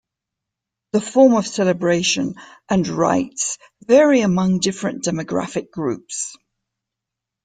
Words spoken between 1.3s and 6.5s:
of celebration and rites vary among different demographic groups.